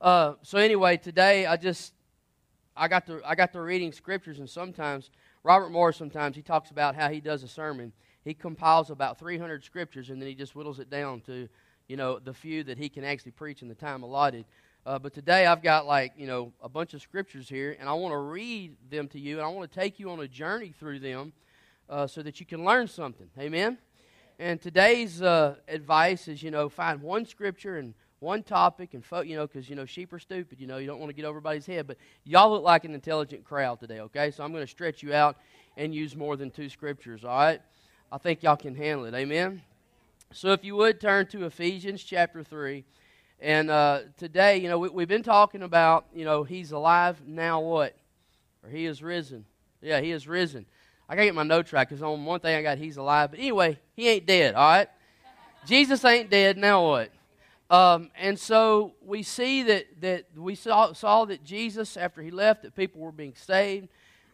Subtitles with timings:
[0.00, 1.92] Uh, so anyway, today I just
[2.76, 5.10] I got the I got the reading scriptures, and sometimes
[5.42, 7.92] Robert Morris sometimes he talks about how he does a sermon.
[8.22, 11.48] He compiles about 300 scriptures, and then he just whittles it down to
[11.88, 14.44] you know the few that he can actually preach in the time allotted.
[14.86, 17.92] Uh, but today I've got like you know a bunch of scriptures here, and I
[17.94, 20.72] want to read them to you, and I want to take you on a journey
[20.78, 21.32] through them,
[21.90, 23.30] uh, so that you can learn something.
[23.36, 23.78] Amen.
[24.38, 29.20] And today's uh, advice is you know find one scripture and one topic and fo-
[29.20, 31.24] you know because you know sheep are stupid you know you don't want to get
[31.24, 34.30] over everybody's head but y'all look like an intelligent crowd today okay?
[34.30, 35.36] So i'm going to stretch you out
[35.76, 37.60] and use more than two scriptures all right?
[38.10, 39.62] I think y'all can handle it amen?
[40.32, 42.84] So if you would turn to ephesians chapter 3
[43.40, 47.60] and uh, today you know we, we've been talking about you know he's alive now
[47.60, 47.94] what?
[48.64, 49.44] Or he is risen.
[49.80, 50.66] Yeah he is risen.
[51.08, 53.38] I gotta get my notes right because on one thing i got he's alive but
[53.38, 54.88] anyway he ain't dead all right?
[55.66, 57.12] Jesus ain't dead now what
[57.70, 62.62] um, and so we see that, that we saw, saw that Jesus, after he left,
[62.62, 63.88] that people were being saved,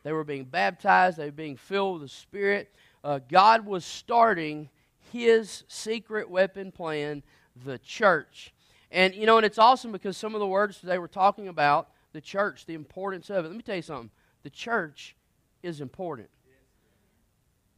[0.04, 2.72] they were being baptized, they were being filled with the Spirit.
[3.02, 4.68] Uh, God was starting
[5.12, 7.22] his secret weapon plan,
[7.64, 8.52] the church.
[8.91, 11.88] And, you know, and it's awesome because some of the words they were talking about,
[12.12, 13.48] the church, the importance of it.
[13.48, 14.10] Let me tell you something.
[14.44, 15.16] The church
[15.62, 16.28] is important.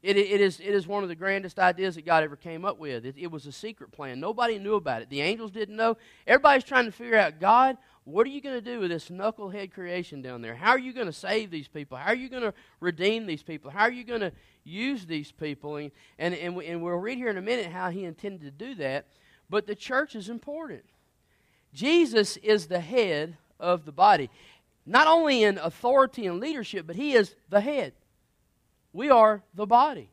[0.02, 2.78] It, it, is, it is one of the grandest ideas that God ever came up
[2.78, 3.04] with.
[3.04, 4.20] It, it, was a secret plan.
[4.20, 5.10] Nobody knew about it.
[5.10, 5.96] The angels didn't know.
[6.26, 9.72] Everybody's trying to figure out, God, what are you going to do with this knucklehead
[9.72, 10.54] creation down there?
[10.54, 11.98] How are you going to save these people?
[11.98, 13.70] How are you going to redeem these people?
[13.70, 15.76] How are you going to use these people?
[15.76, 18.50] And, and, and, we, and we'll read here in a minute how he intended to
[18.52, 19.06] do that.
[19.50, 20.84] But the church is important.
[21.74, 24.30] Jesus is the head of the body,
[24.84, 27.92] not only in authority and leadership, but he is the head.
[28.96, 30.08] We are the body.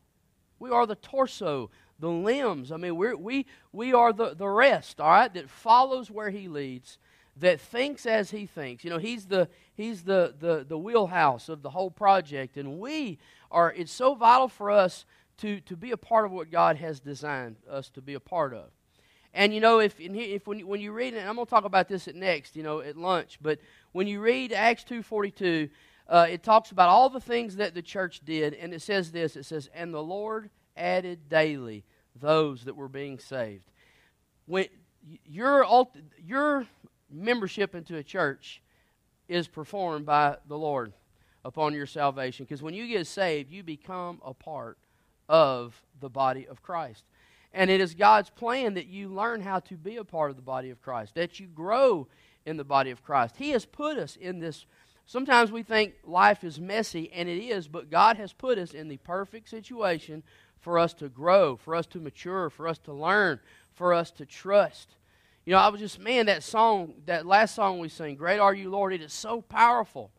[0.58, 2.70] We are the torso, the limbs.
[2.70, 6.48] I mean, we're, we, we are the, the rest, all right, that follows where he
[6.48, 6.98] leads,
[7.38, 8.84] that thinks as he thinks.
[8.84, 12.58] You know, he's the, he's the, the, the wheelhouse of the whole project.
[12.58, 13.18] And we
[13.50, 15.06] are, it's so vital for us
[15.38, 18.52] to, to be a part of what God has designed us to be a part
[18.52, 18.66] of.
[19.32, 21.88] And you know, if, if when, when you read it, I'm going to talk about
[21.88, 23.60] this at next, you know, at lunch, but
[23.92, 25.70] when you read Acts 2.42,
[26.08, 29.36] uh, it talks about all the things that the church did, and it says this
[29.36, 31.84] it says, And the Lord added daily
[32.14, 33.70] those that were being saved.
[34.46, 34.66] When
[35.24, 35.66] your,
[36.22, 36.66] your
[37.10, 38.62] membership into a church
[39.28, 40.92] is performed by the Lord
[41.44, 44.78] upon your salvation, because when you get saved, you become a part
[45.28, 47.04] of the body of Christ.
[47.52, 50.42] And it is God's plan that you learn how to be a part of the
[50.42, 52.08] body of Christ, that you grow
[52.44, 53.36] in the body of Christ.
[53.36, 54.66] He has put us in this
[55.06, 58.88] Sometimes we think life is messy, and it is, but God has put us in
[58.88, 60.22] the perfect situation
[60.60, 63.38] for us to grow, for us to mature, for us to learn,
[63.74, 64.96] for us to trust.
[65.44, 68.54] You know, I was just, man, that song, that last song we sang, Great Are
[68.54, 70.10] You, Lord, it is so powerful.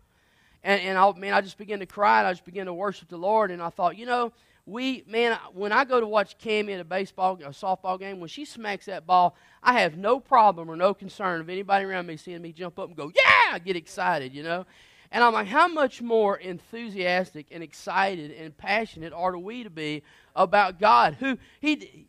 [0.63, 3.09] And, and I, man, I just began to cry, and I just began to worship
[3.09, 4.31] the Lord, and I thought, you know,
[4.65, 8.29] we man when i go to watch Cammy at a baseball a softball game when
[8.29, 12.17] she smacks that ball i have no problem or no concern of anybody around me
[12.17, 13.53] seeing me jump up and go yeah!
[13.53, 14.65] I get excited you know?
[15.11, 20.01] And i'm like how much more enthusiastic and excited and passionate are we to be
[20.35, 22.07] about god who he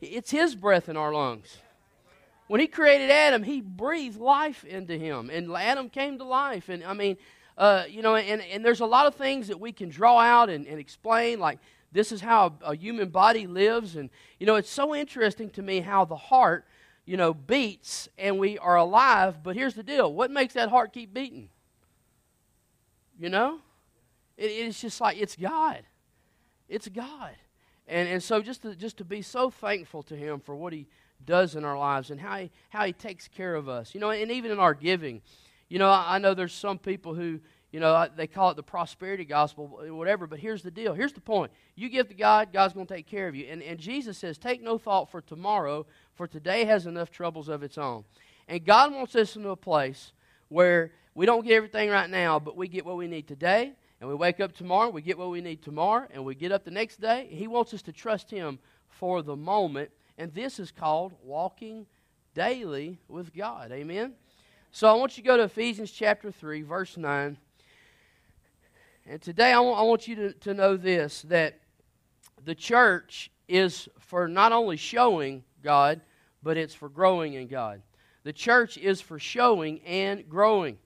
[0.00, 1.56] it's his breath in our lungs.
[2.46, 6.84] When he created adam he breathed life into him and adam came to life and
[6.84, 7.16] i mean
[7.58, 10.50] uh, you know, and, and there's a lot of things that we can draw out
[10.50, 11.58] and, and explain, like
[11.96, 13.96] this is how a, human body lives.
[13.96, 16.66] And, you know, it's so interesting to me how the heart,
[17.06, 19.42] you know, beats and we are alive.
[19.42, 21.48] But here's the deal what makes that heart keep beating?
[23.18, 23.60] You know?
[24.36, 25.84] It, it's just like it's God.
[26.68, 27.34] It's God.
[27.88, 30.86] And, and so just to, just to be so thankful to Him for what He
[31.24, 33.94] does in our lives and how He, how he takes care of us.
[33.94, 35.22] You know, and even in our giving.
[35.70, 37.40] You know, I, I know there's some people who,
[37.76, 40.94] you know, they call it the prosperity gospel, whatever, but here's the deal.
[40.94, 41.52] Here's the point.
[41.74, 43.48] You give to God, God's going to take care of you.
[43.50, 45.84] And, and Jesus says, Take no thought for tomorrow,
[46.14, 48.04] for today has enough troubles of its own.
[48.48, 50.14] And God wants us into a place
[50.48, 53.74] where we don't get everything right now, but we get what we need today.
[54.00, 56.64] And we wake up tomorrow, we get what we need tomorrow, and we get up
[56.64, 57.28] the next day.
[57.30, 58.58] He wants us to trust Him
[58.88, 59.90] for the moment.
[60.16, 61.84] And this is called walking
[62.32, 63.70] daily with God.
[63.70, 64.14] Amen?
[64.70, 67.36] So I want you to go to Ephesians chapter 3, verse 9.
[69.08, 71.60] And today I want, I want you to, to know this that
[72.44, 76.00] the church is for not only showing God,
[76.42, 77.82] but it's for growing in God.
[78.24, 80.78] The church is for showing and growing.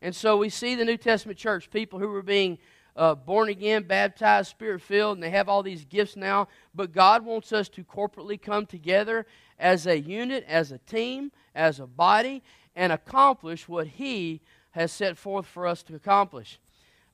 [0.00, 2.58] And so we see the New Testament church, people who were being
[2.96, 6.48] uh, born again, baptized, spirit filled, and they have all these gifts now.
[6.74, 9.26] But God wants us to corporately come together
[9.58, 12.42] as a unit, as a team, as a body
[12.74, 14.40] and accomplish what He
[14.70, 16.58] has set forth for us to accomplish.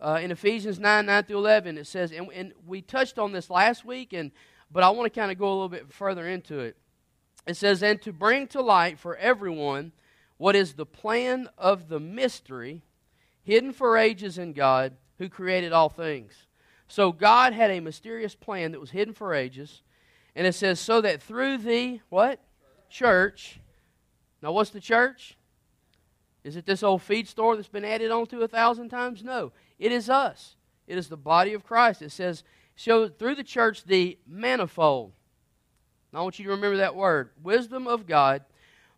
[0.02, 3.48] Uh, in Ephesians 9 9 through 11, it says, and, and we touched on this
[3.48, 4.32] last week, and,
[4.70, 6.76] but I want to kind of go a little bit further into it.
[7.46, 9.92] It says, And to bring to light for everyone
[10.38, 12.82] what is the plan of the mystery
[13.44, 16.46] hidden for ages in God who created all things.
[16.88, 19.82] So God had a mysterious plan that was hidden for ages.
[20.34, 22.40] And it says, so that through the what?
[22.90, 23.60] Church.
[24.42, 25.36] Now, what's the church?
[26.44, 29.22] Is it this old feed store that's been added on to a thousand times?
[29.22, 29.52] No.
[29.78, 30.56] It is us.
[30.86, 32.02] It is the body of Christ.
[32.02, 32.42] It says,
[32.74, 35.12] show through the church the manifold.
[36.12, 37.30] Now, I want you to remember that word.
[37.42, 38.42] Wisdom of God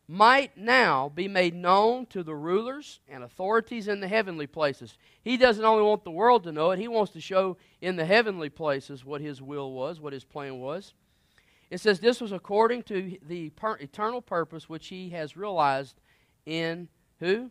[0.06, 4.98] might now be made known to the rulers and authorities in the heavenly places.
[5.22, 8.04] He doesn't only want the world to know it, he wants to show in the
[8.04, 10.92] heavenly places what his will was, what his plan was.
[11.70, 13.50] It says this was according to the
[13.80, 16.00] eternal purpose which he has realized
[16.44, 16.88] in
[17.20, 17.50] who?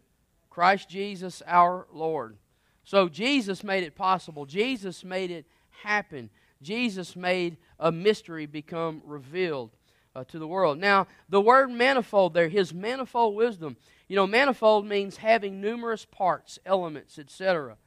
[0.49, 2.37] Christ Jesus our Lord.
[2.83, 4.45] So Jesus made it possible.
[4.45, 5.45] Jesus made it
[5.83, 6.29] happen.
[6.61, 9.71] Jesus made a mystery become revealed
[10.15, 10.77] uh, to the world.
[10.77, 13.77] Now, the word manifold there, his manifold wisdom,
[14.07, 17.77] you know, manifold means having numerous parts, elements, etc.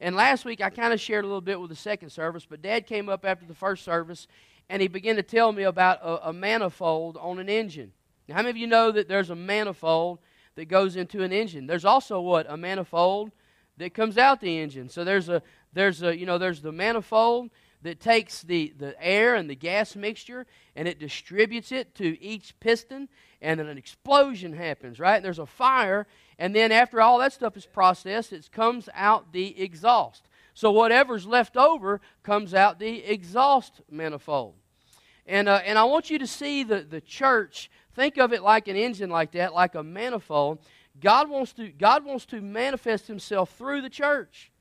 [0.00, 2.62] And last week I kind of shared a little bit with the second service, but
[2.62, 4.26] Dad came up after the first service
[4.68, 7.92] and he began to tell me about a, a manifold on an engine.
[8.28, 10.20] Now, how many of you know that there's a manifold
[10.56, 11.66] that goes into an engine?
[11.66, 12.46] There's also what?
[12.48, 13.32] A manifold
[13.78, 14.88] that comes out the engine.
[14.88, 17.50] So there's a there's a you know there's the manifold
[17.82, 20.46] that takes the, the air and the gas mixture
[20.76, 23.08] and it distributes it to each piston,
[23.40, 25.16] and then an explosion happens, right?
[25.16, 26.06] And there's a fire,
[26.38, 30.22] and then after all that stuff is processed, it comes out the exhaust.
[30.54, 34.54] So whatever's left over comes out the exhaust manifold.
[35.26, 38.68] And, uh, and I want you to see the, the church, think of it like
[38.68, 40.58] an engine like that, like a manifold.
[41.00, 44.52] God wants to, God wants to manifest himself through the church.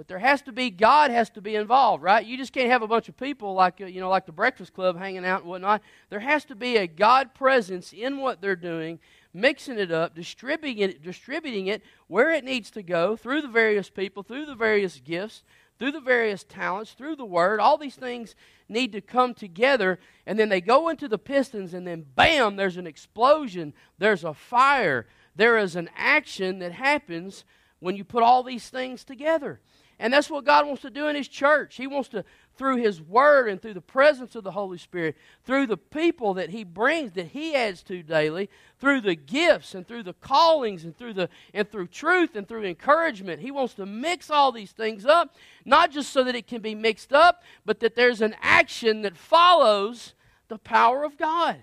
[0.00, 2.24] But there has to be God has to be involved, right?
[2.24, 4.72] You just can't have a bunch of people like uh, you know like the Breakfast
[4.72, 5.82] Club hanging out and whatnot.
[6.08, 8.98] There has to be a God presence in what they're doing,
[9.34, 13.90] mixing it up, distributing it, distributing it where it needs to go through the various
[13.90, 15.42] people, through the various gifts,
[15.80, 17.58] through the various talents, through the Word.
[17.58, 18.34] All these things
[18.68, 22.76] need to come together, and then they go into the pistons, and then bam, there's
[22.76, 23.72] an explosion.
[23.96, 25.06] There's a fire.
[25.34, 27.46] There is an action that happens
[27.78, 29.58] when you put all these things together.
[29.98, 31.76] And that's what God wants to do in His church.
[31.76, 32.26] He wants to,
[32.60, 35.16] through His Word and through the presence of the Holy Spirit,
[35.46, 39.88] through the people that He brings, that He adds to daily, through the gifts and
[39.88, 43.40] through the callings and through the and through truth and through encouragement.
[43.40, 46.74] He wants to mix all these things up, not just so that it can be
[46.74, 50.12] mixed up, but that there's an action that follows
[50.48, 51.62] the power of God.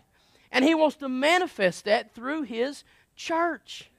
[0.51, 2.83] And He wants to manifest that through His
[3.15, 3.91] church.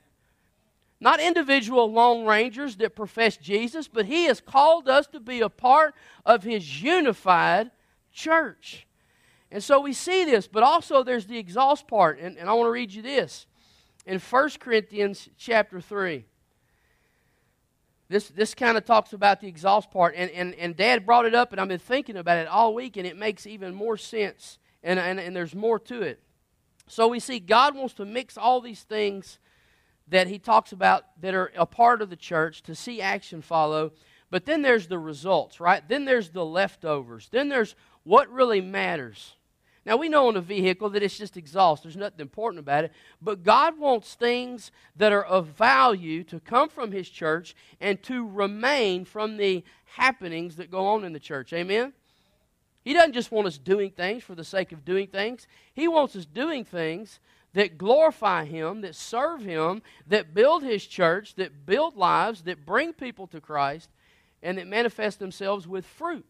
[1.00, 5.48] Not individual Lone Rangers that profess Jesus, but He has called us to be a
[5.48, 5.94] part
[6.26, 7.70] of His unified
[8.12, 8.86] church.
[9.50, 12.18] And so we see this, but also there's the exhaust part.
[12.18, 13.46] And, and I want to read you this
[14.06, 16.24] in 1 Corinthians chapter 3.
[18.10, 20.14] This, this kind of talks about the exhaust part.
[20.16, 22.96] And, and, and Dad brought it up, and I've been thinking about it all week,
[22.96, 24.58] and it makes even more sense.
[24.82, 26.20] And, and, and there's more to it.
[26.86, 29.38] So we see God wants to mix all these things
[30.10, 33.92] that he talks about that are a part of the church to see action follow.
[34.30, 35.86] But then there's the results, right?
[35.86, 37.28] Then there's the leftovers.
[37.30, 37.74] Then there's
[38.04, 39.34] what really matters.
[39.88, 41.82] Now, we know in a vehicle that it's just exhaust.
[41.82, 42.92] There's nothing important about it.
[43.22, 48.28] But God wants things that are of value to come from His church and to
[48.28, 51.54] remain from the happenings that go on in the church.
[51.54, 51.94] Amen?
[52.84, 56.14] He doesn't just want us doing things for the sake of doing things, He wants
[56.16, 57.18] us doing things
[57.54, 62.92] that glorify Him, that serve Him, that build His church, that build lives, that bring
[62.92, 63.90] people to Christ,
[64.42, 66.24] and that manifest themselves with fruit.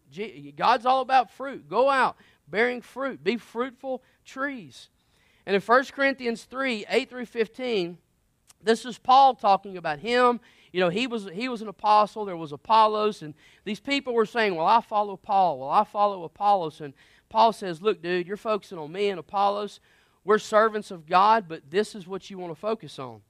[0.55, 1.69] God's all about fruit.
[1.69, 2.15] Go out
[2.49, 4.89] bearing fruit, be fruitful trees.
[5.45, 7.97] And in 1 Corinthians 3 8 through 15,
[8.61, 10.39] this is Paul talking about him.
[10.71, 13.33] You know, he was, he was an apostle, there was Apollos, and
[13.63, 15.59] these people were saying, Well, I follow Paul.
[15.59, 16.81] Well, I follow Apollos.
[16.81, 16.93] And
[17.29, 19.79] Paul says, Look, dude, you're focusing on me and Apollos.
[20.29, 23.21] We're servants of God, but this is what you want to focus on.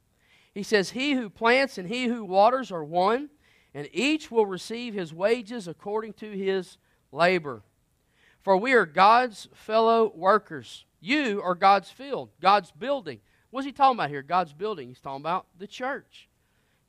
[0.54, 3.30] He says, He who plants and he who waters are one,
[3.74, 6.78] and each will receive his wages according to his
[7.14, 7.62] labor.
[8.42, 10.84] For we are God's fellow workers.
[11.00, 13.22] You are God's field, God's building.
[13.50, 14.22] What's he talking about here?
[14.22, 14.90] God's building.
[14.90, 16.28] He's talking about the church.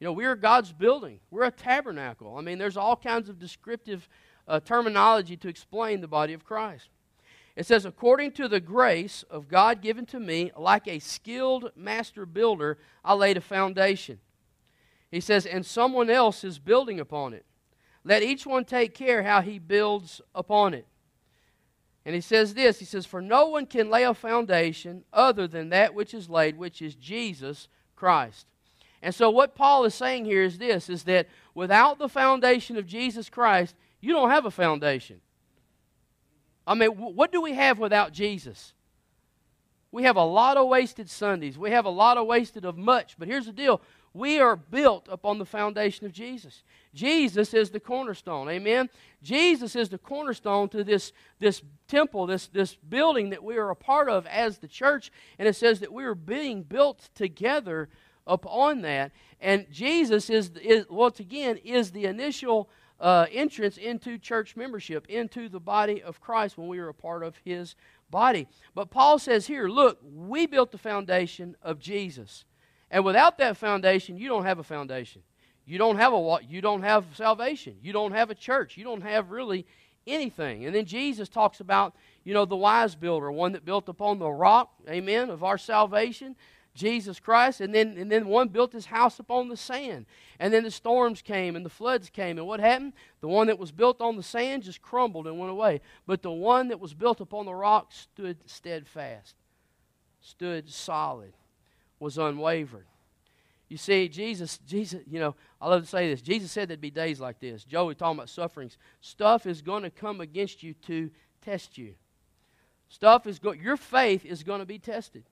[0.00, 1.21] You know, we are God's building.
[1.31, 2.37] We're a tabernacle.
[2.37, 4.09] I mean, there's all kinds of descriptive
[4.49, 6.88] uh, terminology to explain the body of Christ.
[7.57, 12.26] It says, According to the grace of God given to me, like a skilled master
[12.26, 14.19] builder, I laid a foundation.
[15.11, 17.45] He says, And someone else is building upon it.
[18.04, 20.87] Let each one take care how he builds upon it.
[22.04, 25.69] And he says this He says, For no one can lay a foundation other than
[25.71, 28.47] that which is laid, which is Jesus Christ.
[29.02, 32.87] And so what Paul is saying here is this is that without the foundation of
[32.87, 35.21] Jesus Christ, you don't have a foundation.
[36.71, 38.75] I mean, what do we have without Jesus?
[39.91, 41.59] We have a lot of wasted Sundays.
[41.59, 43.17] We have a lot of wasted of much.
[43.19, 43.81] But here's the deal
[44.15, 46.62] we are built upon the foundation of Jesus.
[46.95, 48.49] Jesus is the cornerstone.
[48.49, 48.89] Amen.
[49.21, 53.77] Jesus is the cornerstone to this, this temple, this, this building that we are a
[53.77, 55.11] part of as the church.
[55.41, 57.89] And it says that we are being built together
[58.29, 59.11] upon that.
[59.41, 65.49] And Jesus is, is once again, is the initial uh, entrance into church membership, into
[65.49, 67.75] the body of Christ when we are a part of his
[68.11, 68.47] body.
[68.75, 72.45] But Paul says here, look, we built the foundation of Jesus.
[72.90, 75.23] And without that foundation, you don't have a foundation.
[75.64, 77.76] You don't have a you don't have salvation.
[77.80, 78.76] You don't have a church.
[78.76, 79.66] You don't have really
[80.07, 80.64] anything.
[80.66, 84.30] And then Jesus talks about, you know, the wise builder, one that built upon the
[84.30, 86.35] rock, amen, of our salvation.
[86.75, 90.07] Jesus Christ, and then and then one built his house upon the sand.
[90.39, 92.93] And then the storms came and the floods came, and what happened?
[93.21, 95.81] The one that was built on the sand just crumbled and went away.
[96.07, 99.35] But the one that was built upon the rock stood steadfast,
[100.21, 101.33] stood solid,
[101.99, 102.87] was unwavered.
[103.69, 106.21] You see, Jesus, Jesus, you know, I love to say this.
[106.21, 107.62] Jesus said there'd be days like this.
[107.65, 108.77] Joey talking about sufferings.
[109.00, 111.11] Stuff is going to come against you to
[111.41, 111.95] test you.
[112.89, 115.25] Stuff is going your faith is going to be tested.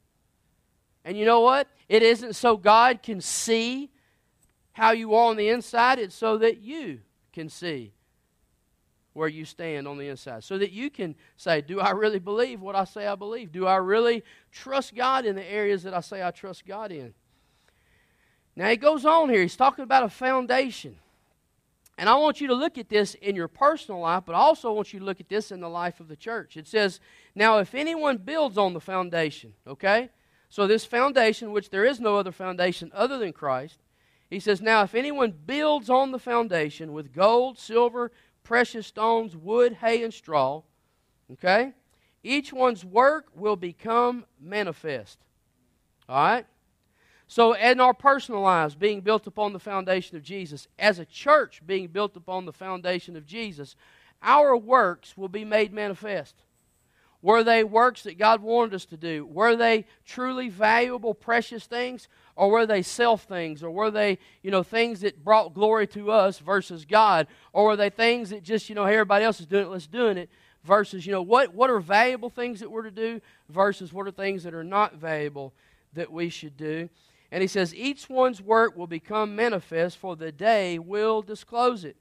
[1.04, 1.68] And you know what?
[1.88, 3.90] It isn't so God can see
[4.72, 7.00] how you are on the inside, it's so that you
[7.32, 7.92] can see
[9.12, 10.44] where you stand on the inside.
[10.44, 13.50] So that you can say, Do I really believe what I say I believe?
[13.50, 17.12] Do I really trust God in the areas that I say I trust God in?
[18.54, 19.42] Now he goes on here.
[19.42, 20.96] He's talking about a foundation.
[21.98, 24.72] And I want you to look at this in your personal life, but I also
[24.72, 26.56] want you to look at this in the life of the church.
[26.56, 27.00] It says,
[27.34, 30.10] Now, if anyone builds on the foundation, okay?
[30.50, 33.78] So, this foundation, which there is no other foundation other than Christ,
[34.30, 38.10] he says, Now, if anyone builds on the foundation with gold, silver,
[38.44, 40.62] precious stones, wood, hay, and straw,
[41.32, 41.72] okay,
[42.22, 45.18] each one's work will become manifest.
[46.08, 46.46] All right?
[47.26, 51.62] So, in our personal lives, being built upon the foundation of Jesus, as a church
[51.66, 53.76] being built upon the foundation of Jesus,
[54.22, 56.34] our works will be made manifest.
[57.20, 59.26] Were they works that God wanted us to do?
[59.26, 62.06] Were they truly valuable, precious things?
[62.37, 63.62] Or were they self things?
[63.62, 67.26] Or were they, you know, things that brought glory to us versus God?
[67.52, 69.88] Or were they things that just, you know, hey, everybody else is doing it, let's
[69.88, 70.30] do it,
[70.62, 74.12] versus, you know, what, what are valuable things that we're to do versus what are
[74.12, 75.52] things that are not valuable
[75.94, 76.88] that we should do?
[77.32, 81.96] And he says, each one's work will become manifest, for the day will disclose it,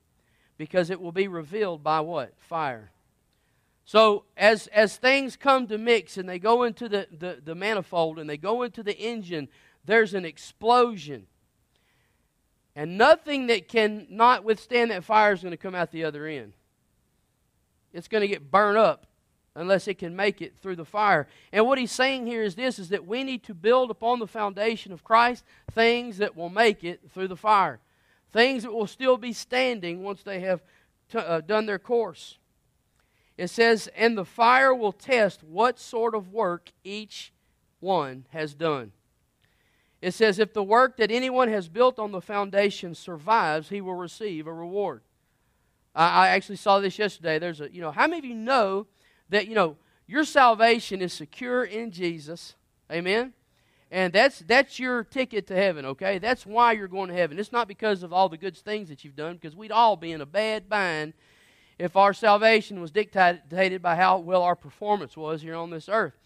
[0.58, 2.34] because it will be revealed by what?
[2.38, 2.92] Fire.
[3.88, 8.20] So as, as things come to mix and they go into the, the, the manifold
[8.20, 9.48] and they go into the engine,
[9.86, 11.26] there's an explosion.
[12.76, 16.28] And nothing that can not withstand that fire is going to come out the other
[16.28, 16.52] end.
[17.94, 19.08] It's going to get burned up
[19.56, 21.26] unless it can make it through the fire.
[21.54, 24.28] And what he's saying here is this is that we need to build upon the
[24.28, 27.80] foundation of Christ things that will make it through the fire.
[28.34, 30.62] Things that will still be standing once they have
[31.10, 32.38] t- uh, done their course.
[33.38, 37.32] It says, And the fire will test what sort of work each
[37.80, 38.92] one has done.
[40.02, 43.96] It says, If the work that anyone has built on the foundation survives, he will
[43.96, 45.02] receive a reward.
[45.96, 47.40] I, I actually saw this yesterday.
[47.40, 48.88] There's a, you know, how many of you know
[49.30, 49.78] that, you know,
[50.08, 52.56] your salvation is secure in Jesus?
[52.92, 53.34] Amen?
[53.90, 56.20] And that's that's your ticket to heaven, okay?
[56.20, 57.40] That's why you're going to heaven.
[57.40, 60.12] It's not because of all the good things that you've done, because we'd all be
[60.12, 61.14] in a bad bind
[61.80, 66.18] if our salvation was dictated by how well our performance was here on this earth.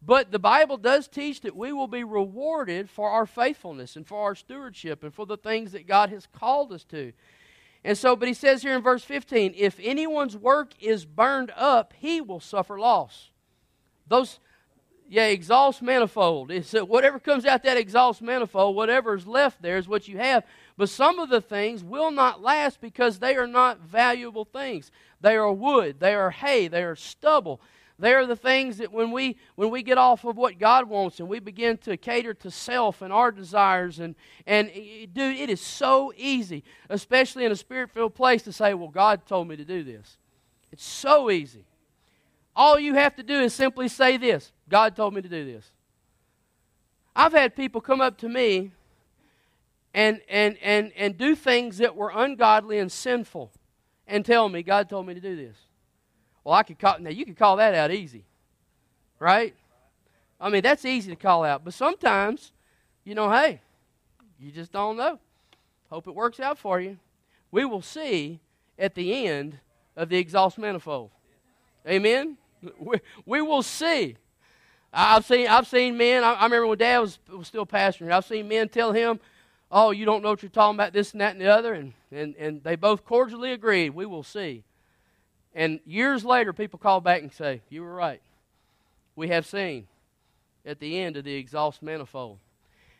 [0.00, 4.22] But the Bible does teach that we will be rewarded for our faithfulness and for
[4.22, 7.12] our stewardship and for the things that God has called us to.
[7.84, 11.94] And so, but he says here in verse 15, if anyone's work is burned up,
[11.96, 13.30] he will suffer loss.
[14.06, 14.38] Those,
[15.08, 16.50] yeah, exhaust manifold.
[16.50, 20.18] It's uh, whatever comes out that exhaust manifold, whatever is left there is what you
[20.18, 20.44] have.
[20.78, 24.90] But some of the things will not last because they are not valuable things.
[25.20, 27.60] They are wood, they are hay, they are stubble.
[27.98, 31.18] They are the things that when we when we get off of what God wants
[31.18, 34.14] and we begin to cater to self and our desires and
[34.46, 34.70] and
[35.12, 39.48] dude, it is so easy, especially in a spirit-filled place, to say, "Well, God told
[39.48, 40.16] me to do this."
[40.70, 41.64] It's so easy.
[42.58, 45.70] all you have to do is simply say this God told me to do this.
[47.16, 48.72] I've had people come up to me
[49.94, 53.50] and, and, and, and do things that were ungodly and sinful
[54.06, 55.56] and tell me, God told me to do this.
[56.44, 58.24] Well, I could call, now you could call that out easy,
[59.18, 59.54] right?
[60.40, 61.64] I mean, that's easy to call out.
[61.64, 62.52] But sometimes,
[63.04, 63.60] you know, hey,
[64.38, 65.18] you just don't know.
[65.90, 66.98] Hope it works out for you.
[67.50, 68.40] We will see
[68.78, 69.58] at the end
[69.96, 71.10] of the exhaust manifold.
[71.86, 72.36] Amen?
[72.78, 74.16] We, we will see.
[74.92, 78.24] I've seen, I've seen men, I, I remember when Dad was, was still pastoring, I've
[78.24, 79.20] seen men tell him,
[79.70, 81.74] oh, you don't know what you're talking about, this and that and the other.
[81.74, 84.64] And, and, and they both cordially agreed, we will see.
[85.54, 88.22] And years later, people call back and say, you were right.
[89.16, 89.88] We have seen
[90.64, 92.38] at the end of the exhaust manifold.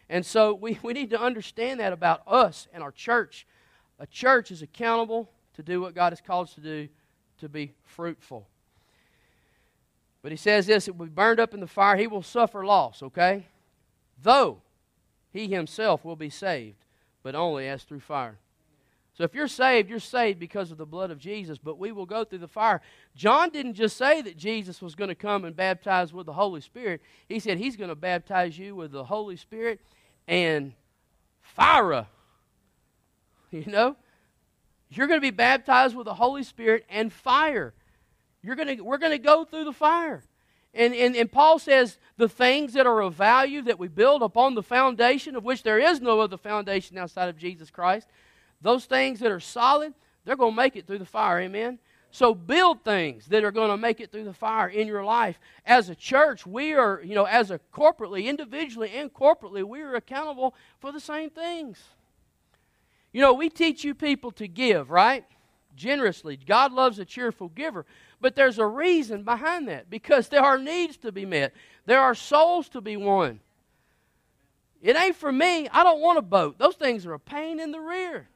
[0.09, 3.47] And so we, we need to understand that about us and our church.
[3.99, 6.89] A church is accountable to do what God has called us to do,
[7.41, 8.47] to be fruitful.
[10.23, 12.65] But he says this it will be burned up in the fire, he will suffer
[12.65, 13.47] loss, okay?
[14.23, 14.59] Though
[15.30, 16.85] he himself will be saved,
[17.23, 18.38] but only as through fire.
[19.18, 22.06] So if you're saved, you're saved because of the blood of Jesus, but we will
[22.06, 22.80] go through the fire.
[23.16, 26.61] John didn't just say that Jesus was going to come and baptize with the Holy
[26.61, 27.02] Spirit.
[27.28, 29.80] He said he's going to baptize you with the Holy Spirit
[30.26, 30.73] and
[31.42, 32.06] fire.
[33.50, 33.97] You know?
[34.90, 37.73] You're going to be baptized with the Holy Spirit and fire.
[38.42, 40.23] You're going to, we're going to go through the fire.
[40.75, 44.55] And, and, and Paul says the things that are of value that we build upon
[44.55, 48.09] the foundation of which there is no other foundation outside of Jesus Christ,
[48.61, 49.95] those things that are solid,
[50.25, 51.41] they're going to make it through the fire.
[51.41, 51.79] Amen?
[52.11, 55.39] So build things that are going to make it through the fire in your life.
[55.67, 59.95] As a church, we are, you know, as a corporately, individually and corporately, we are
[59.95, 61.83] accountable for the same things.
[63.13, 65.25] You know, we teach you people to give, right?
[65.77, 66.39] Generously.
[66.39, 67.85] God loves a cheerful giver.
[68.21, 71.55] But there's a reason behind that because there are needs to be met,
[71.87, 73.41] there are souls to be won.
[74.81, 75.69] It ain't for me.
[75.69, 76.59] I don't want a boat.
[76.59, 78.29] Those things are a pain in the rear.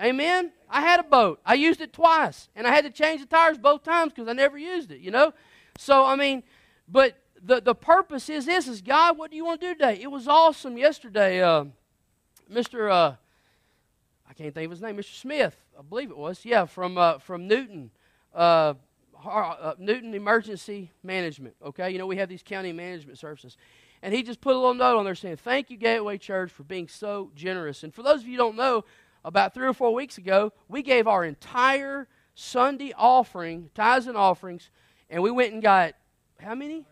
[0.00, 0.52] Amen?
[0.70, 1.40] I had a boat.
[1.44, 2.48] I used it twice.
[2.54, 5.10] And I had to change the tires both times because I never used it, you
[5.10, 5.32] know?
[5.76, 6.42] So, I mean,
[6.88, 9.98] but the, the purpose is this is God, what do you want to do today?
[10.00, 11.40] It was awesome yesterday.
[11.42, 11.66] Uh,
[12.52, 12.90] Mr.
[12.90, 13.14] Uh,
[14.28, 15.18] I can't think of his name, Mr.
[15.18, 16.44] Smith, I believe it was.
[16.44, 17.90] Yeah, from, uh, from Newton
[18.34, 18.74] uh,
[19.24, 21.54] uh, Newton Emergency Management.
[21.64, 23.56] Okay, you know we have these county management services,
[24.02, 26.62] and he just put a little note on there saying, "Thank you, Gateway Church, for
[26.62, 28.84] being so generous." And for those of you don't know,
[29.24, 34.70] about three or four weeks ago, we gave our entire Sunday offering, tithes and offerings,
[35.10, 35.94] and we went and got
[36.40, 36.86] how many?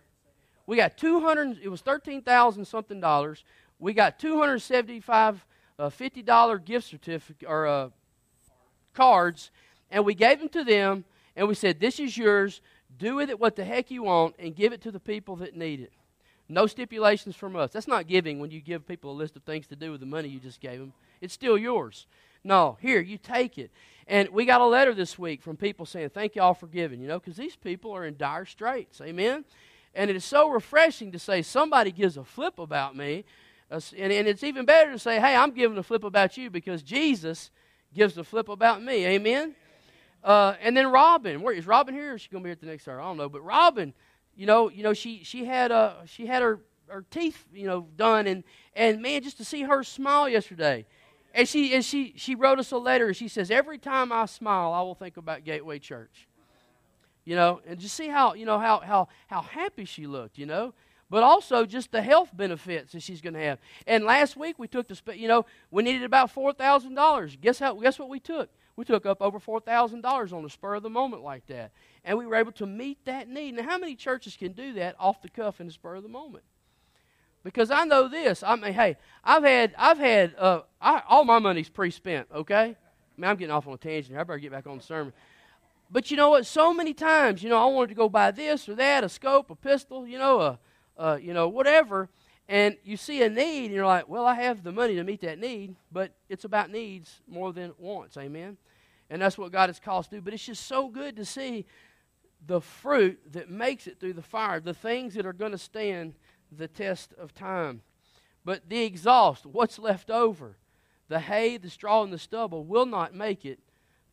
[0.66, 1.58] We got two hundred.
[1.62, 3.44] It was thirteen thousand something dollars.
[3.78, 5.44] We got two hundred seventy-five
[5.78, 7.90] uh, fifty dollar gift certificate or uh,
[8.92, 9.50] cards,
[9.90, 11.04] and we gave them to them
[11.36, 12.60] and we said, This is yours.
[12.98, 15.54] Do with it what the heck you want and give it to the people that
[15.54, 15.92] need it.
[16.48, 17.72] No stipulations from us.
[17.72, 20.06] That's not giving when you give people a list of things to do with the
[20.06, 20.92] money you just gave them.
[21.20, 22.06] It's still yours.
[22.44, 23.70] No, here, you take it.
[24.06, 27.08] And we got a letter this week from people saying, Thank y'all for giving, you
[27.08, 29.00] know, because these people are in dire straits.
[29.00, 29.44] Amen?
[29.94, 33.24] And it is so refreshing to say somebody gives a flip about me.
[33.70, 36.48] Uh, and, and it's even better to say, Hey, I'm giving a flip about you
[36.48, 37.50] because Jesus
[37.92, 39.04] gives a flip about me.
[39.06, 39.56] Amen?
[40.26, 42.10] Uh, and then Robin, where is Robin here?
[42.10, 43.00] Or is she gonna be here at the next hour?
[43.00, 43.28] I don't know.
[43.28, 43.94] But Robin,
[44.34, 46.58] you know, you know, she she had uh she had her
[46.88, 48.42] her teeth, you know, done, and
[48.74, 50.84] and man, just to see her smile yesterday,
[51.32, 53.14] and she and she she wrote us a letter.
[53.14, 56.26] She says, every time I smile, I will think about Gateway Church.
[57.24, 60.38] You know, and just see how you know how how how happy she looked.
[60.38, 60.74] You know,
[61.08, 63.60] but also just the health benefits that she's going to have.
[63.86, 67.36] And last week we took the, you know, we needed about four thousand dollars.
[67.40, 67.74] Guess how?
[67.74, 68.50] Guess what we took?
[68.76, 71.72] We took up over $4,000 on the spur of the moment like that.
[72.04, 73.54] And we were able to meet that need.
[73.54, 76.10] Now, how many churches can do that off the cuff in the spur of the
[76.10, 76.44] moment?
[77.42, 78.42] Because I know this.
[78.42, 82.28] I mean, hey, I've had, I've had, uh, I, all my money's pre-spent.
[82.34, 82.76] Okay,
[83.16, 84.08] I mean, I'm getting off on a tangent.
[84.08, 84.20] Here.
[84.20, 85.12] I better get back on the sermon.
[85.90, 86.44] But you know what?
[86.44, 89.50] So many times, you know, I wanted to go buy this or that, a scope,
[89.50, 90.58] a pistol, you know, a,
[90.98, 92.08] a you know, whatever.
[92.48, 95.20] And you see a need, and you're like, well, I have the money to meet
[95.22, 98.16] that need, but it's about needs more than wants.
[98.16, 98.56] Amen?
[99.10, 100.22] And that's what God has called us to do.
[100.22, 101.66] But it's just so good to see
[102.46, 106.14] the fruit that makes it through the fire, the things that are going to stand
[106.56, 107.82] the test of time.
[108.44, 110.56] But the exhaust, what's left over,
[111.08, 113.58] the hay, the straw, and the stubble will not make it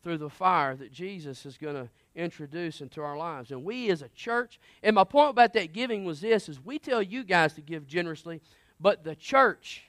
[0.02, 3.50] through the fire that Jesus is going to introduce into our lives.
[3.50, 6.78] And we as a church, and my point about that giving was this is we
[6.78, 8.40] tell you guys to give generously,
[8.80, 9.84] but the church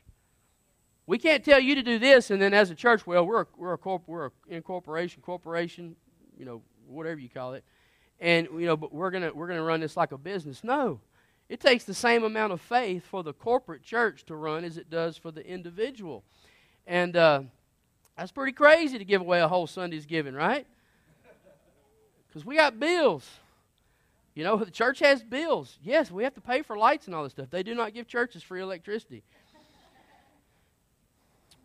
[1.08, 3.48] we can't tell you to do this, and then as a church, well, we're a,
[3.58, 5.96] we're a corp, we're a incorporation, corporation,
[6.38, 7.64] you know, whatever you call it,
[8.20, 10.64] and you know, but we're gonna we're gonna run this like a business.
[10.64, 11.00] No,
[11.48, 14.90] it takes the same amount of faith for the corporate church to run as it
[14.90, 16.24] does for the individual,
[16.88, 17.44] and uh,
[18.18, 20.66] that's pretty crazy to give away a whole Sunday's giving, right?
[22.36, 23.26] Because we got bills.
[24.34, 25.80] You know, the church has bills.
[25.82, 27.50] Yes, we have to pay for lights and all this stuff.
[27.50, 29.24] They do not give churches free electricity.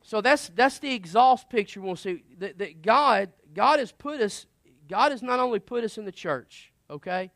[0.04, 2.22] So that's that's the exhaust picture we'll see.
[2.38, 4.46] That, that God God has put us
[4.88, 7.32] God has not only put us in the church, okay,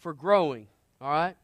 [0.00, 0.66] for growing,
[1.00, 1.36] all right?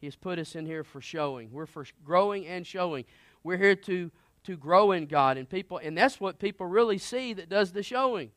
[0.00, 1.52] He has put us in here for showing.
[1.52, 3.04] We're for growing and showing.
[3.44, 4.10] We're here to
[4.42, 7.84] to grow in God and people and that's what people really see that does the
[7.84, 8.32] showing.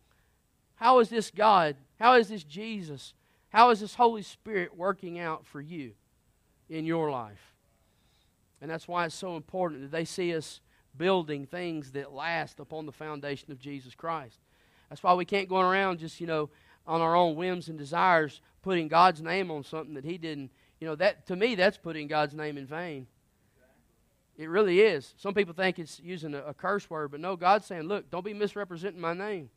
[0.80, 1.76] How is this God?
[2.00, 3.14] How is this Jesus?
[3.50, 5.92] How is this Holy Spirit working out for you
[6.70, 7.54] in your life?
[8.62, 10.62] And that's why it's so important that they see us
[10.98, 14.40] building things that last upon the foundation of Jesus Christ.
[14.88, 16.50] That's why we can't go around just, you know,
[16.88, 20.50] on our own whims and desires putting God's name on something that He didn't.
[20.80, 23.06] You know, that to me, that's putting God's name in vain.
[24.38, 25.14] It really is.
[25.18, 28.24] Some people think it's using a, a curse word, but no, God's saying, look, don't
[28.24, 29.50] be misrepresenting my name.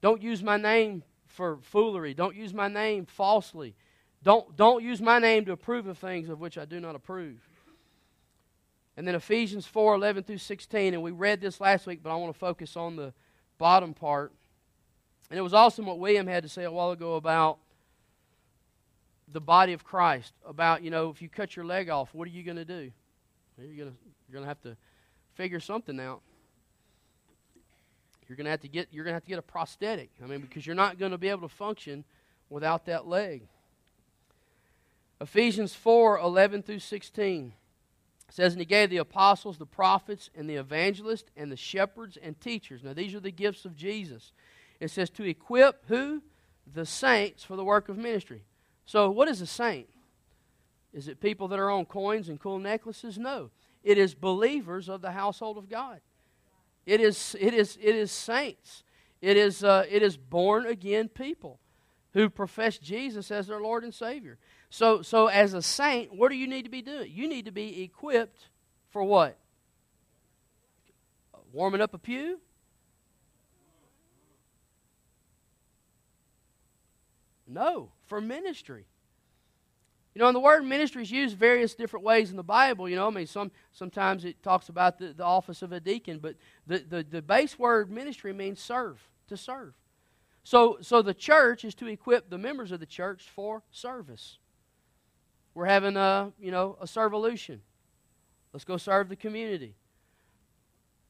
[0.00, 2.14] Don't use my name for foolery.
[2.14, 3.74] Don't use my name falsely.
[4.22, 7.38] Don't, don't use my name to approve of things of which I do not approve.
[8.96, 12.16] And then Ephesians 4 11 through 16, and we read this last week, but I
[12.16, 13.14] want to focus on the
[13.56, 14.32] bottom part.
[15.30, 17.58] And it was awesome what William had to say a while ago about
[19.32, 20.34] the body of Christ.
[20.44, 22.90] About, you know, if you cut your leg off, what are you going to do?
[23.56, 23.96] You're going to,
[24.28, 24.76] you're going to have to
[25.34, 26.20] figure something out.
[28.30, 30.08] You're going to have to get you're going to have to get a prosthetic.
[30.22, 32.04] I mean, because you're not going to be able to function
[32.48, 33.42] without that leg.
[35.20, 37.52] Ephesians 4 11 through 16
[38.28, 42.40] says, And he gave the apostles, the prophets, and the evangelists, and the shepherds and
[42.40, 42.84] teachers.
[42.84, 44.30] Now, these are the gifts of Jesus.
[44.78, 46.22] It says, To equip who?
[46.72, 48.44] The saints for the work of ministry.
[48.86, 49.88] So, what is a saint?
[50.92, 53.18] Is it people that are on coins and cool necklaces?
[53.18, 53.50] No.
[53.82, 56.00] It is believers of the household of God.
[56.90, 58.82] It is, it is, it is saints.
[59.20, 61.60] It is, uh, it is born again people
[62.14, 64.38] who profess Jesus as their Lord and Savior.
[64.70, 67.12] So, so as a saint, what do you need to be doing?
[67.14, 68.48] You need to be equipped
[68.88, 69.38] for what?
[71.52, 72.40] Warming up a pew?
[77.46, 78.86] No, for ministry.
[80.20, 82.86] You know, and the word ministry is used various different ways in the Bible.
[82.90, 86.18] You know, I mean, some sometimes it talks about the, the office of a deacon,
[86.18, 86.34] but
[86.66, 89.72] the, the, the base word ministry means serve, to serve.
[90.44, 94.36] So, so the church is to equip the members of the church for service.
[95.54, 97.60] We're having a, you know, a servolution.
[98.52, 99.74] Let's go serve the community.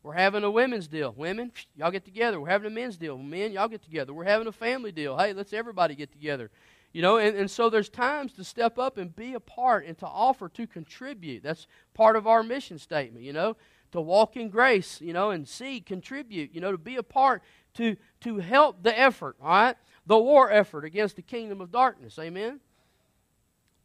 [0.05, 1.13] We're having a women's deal.
[1.17, 2.41] Women, y'all get together.
[2.41, 3.19] We're having a men's deal.
[3.19, 4.15] Men, y'all get together.
[4.15, 5.19] We're having a family deal.
[5.19, 6.49] Hey, let's everybody get together.
[6.93, 9.97] You know, and, and so there's times to step up and be a part and
[9.99, 11.43] to offer to contribute.
[11.43, 13.57] That's part of our mission statement, you know,
[13.93, 17.43] to walk in grace, you know, and see, contribute, you know, to be a part,
[17.75, 19.77] to, to help the effort, all right?
[20.07, 22.19] The war effort against the kingdom of darkness.
[22.19, 22.61] Amen?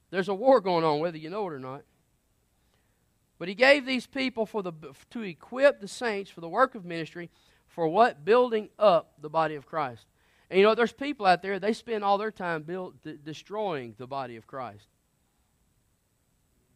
[0.09, 1.83] There's a war going on, whether you know it or not.
[3.37, 4.71] But he gave these people for the,
[5.11, 7.29] to equip the saints for the work of ministry
[7.67, 8.23] for what?
[8.23, 10.05] Building up the body of Christ.
[10.55, 12.93] And you know, there's people out there, they spend all their time build,
[13.25, 14.87] destroying the body of Christ.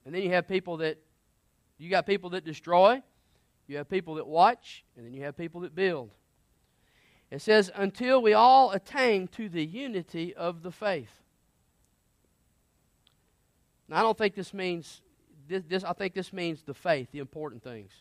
[0.04, 0.98] And then you have people that,
[1.78, 3.02] you got people that destroy,
[3.68, 6.12] you have people that watch, and then you have people that build.
[7.32, 11.22] It says, until we all attain to the unity of the faith.
[13.88, 15.00] Now, I don't think this means
[15.48, 17.94] this, this, I think this means the faith, the important things.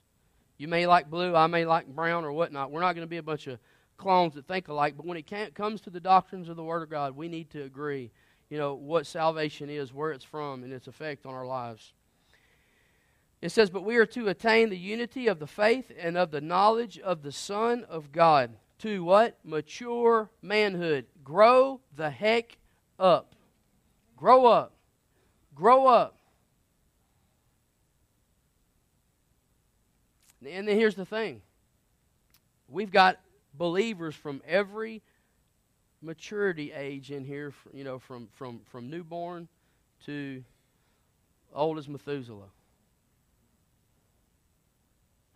[0.57, 2.73] You may like blue, I may like brown or whatnot.
[2.73, 3.61] We're not going to be a bunch of
[3.99, 6.89] clones that think alike, but when it comes to the doctrines of the Word of
[6.89, 8.11] God, we need to agree,
[8.49, 11.93] you know, what salvation is, where it's from, and its effect on our lives.
[13.43, 16.41] It says, But we are to attain the unity of the faith and of the
[16.41, 18.57] knowledge of the Son of God.
[18.81, 19.37] To what?
[19.45, 21.07] Mature manhood.
[21.25, 22.57] Grow the heck
[22.99, 23.35] up.
[24.17, 24.73] Grow up.
[25.55, 26.17] Grow up.
[30.47, 31.43] And then here's the thing
[32.69, 33.19] we've got
[33.59, 35.03] believers from every
[36.01, 39.49] maturity age in here, you know, from, from, from newborn
[40.07, 40.43] to
[41.53, 42.49] old as Methuselah.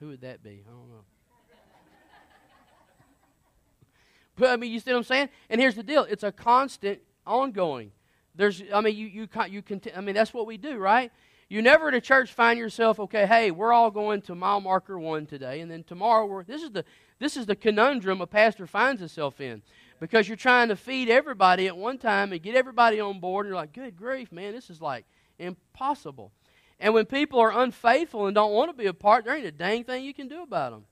[0.01, 0.65] Who would that be?
[0.67, 1.05] I don't know.
[4.37, 5.29] but I mean, you see what I'm saying?
[5.51, 7.93] And here's the deal: it's a constant, ongoing.
[8.35, 11.13] There's, I mean, you, you, you can, I mean, that's what we do, right?
[11.49, 14.99] You never at a church find yourself, okay, hey, we're all going to mile marker
[14.99, 16.85] one today, and then tomorrow we're this is the
[17.23, 19.63] this is the conundrum a pastor finds himself in.
[20.01, 23.51] Because you're trying to feed everybody at one time and get everybody on board, and
[23.53, 25.05] you're like, good grief, man, this is like
[25.39, 26.33] impossible.
[26.81, 29.53] And when people are unfaithful and don't want to be a part, there ain't a
[29.53, 30.85] dang thing you can do about them.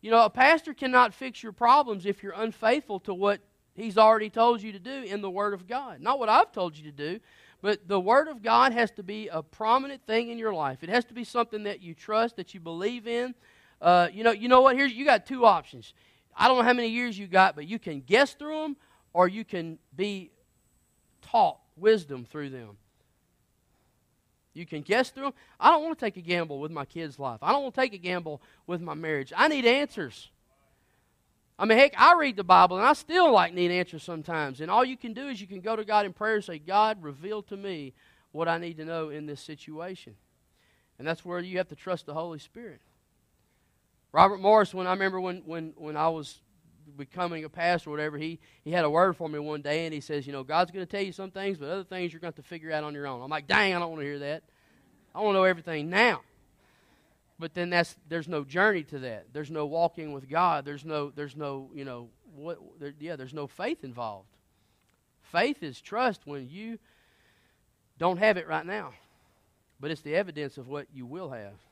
[0.00, 3.40] You know, a pastor cannot fix your problems if you're unfaithful to what
[3.74, 6.00] he's already told you to do in the Word of God.
[6.00, 7.18] Not what I've told you to do,
[7.60, 10.84] but the Word of God has to be a prominent thing in your life.
[10.84, 13.34] It has to be something that you trust, that you believe in.
[13.80, 14.76] Uh, you know, you know what?
[14.76, 15.92] Here's you got two options.
[16.36, 18.76] I don't know how many years you got, but you can guess through them,
[19.12, 20.30] or you can be
[21.22, 22.76] taught wisdom through them.
[24.54, 25.34] You can guess through them.
[25.60, 27.38] I don't want to take a gamble with my kid's life.
[27.42, 29.32] I don't want to take a gamble with my marriage.
[29.36, 30.30] I need answers.
[31.58, 34.60] I mean, heck, I read the Bible and I still like need answers sometimes.
[34.60, 36.58] And all you can do is you can go to God in prayer and say,
[36.58, 37.94] God, reveal to me
[38.32, 40.14] what I need to know in this situation.
[40.98, 42.80] And that's where you have to trust the Holy Spirit.
[44.16, 46.38] Robert Morris, when I remember when, when, when I was
[46.96, 49.92] becoming a pastor or whatever, he, he had a word for me one day and
[49.92, 52.20] he says, You know, God's going to tell you some things, but other things you're
[52.20, 53.20] going to have to figure out on your own.
[53.20, 54.42] I'm like, Dang, I don't want to hear that.
[55.14, 56.22] I want to know everything now.
[57.38, 59.34] But then that's there's no journey to that.
[59.34, 60.64] There's no walking with God.
[60.64, 64.30] There's no there's no you know what there, yeah there's no faith involved.
[65.20, 66.78] Faith is trust when you
[67.98, 68.94] don't have it right now,
[69.78, 71.65] but it's the evidence of what you will have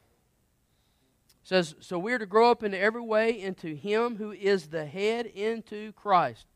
[1.44, 5.26] says, So we're to grow up in every way into Him who is the head,
[5.26, 6.46] into Christ.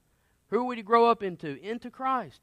[0.49, 1.61] Who are we to grow up into?
[1.63, 2.41] Into Christ.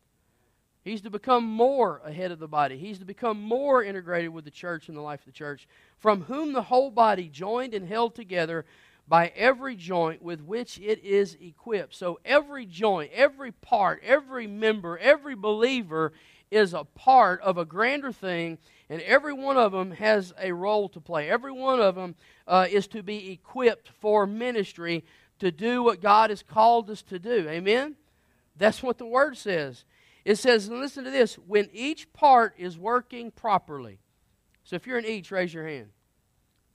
[0.84, 2.78] He's to become more ahead of the body.
[2.78, 6.22] He's to become more integrated with the church and the life of the church, from
[6.22, 8.66] whom the whole body, joined and held together
[9.08, 11.96] by every joint with which it is equipped.
[11.96, 16.14] So every joint, every part, every member, every believer
[16.52, 20.90] is a part of a grander thing, and every one of them has a role
[20.90, 21.30] to play.
[21.30, 22.16] Every one of them
[22.48, 25.04] uh, is to be equipped for ministry
[25.40, 27.48] to do what God has called us to do.
[27.50, 27.96] Amen?
[28.56, 29.86] That's what the Word says.
[30.24, 34.00] It says, listen to this, when each part is working properly.
[34.64, 35.90] So if you're in each, raise your hand.